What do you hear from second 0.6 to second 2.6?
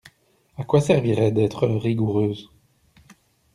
quoi servirait d'être rigoureuse.